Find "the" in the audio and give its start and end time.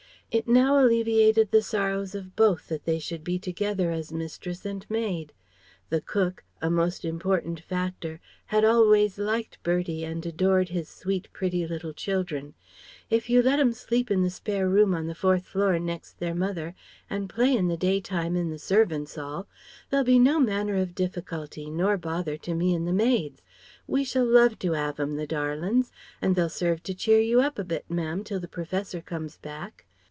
1.51-1.61, 5.89-5.99, 14.23-14.29, 15.07-15.15, 17.67-17.75, 18.51-18.57, 22.87-22.93, 25.17-25.27, 28.39-28.47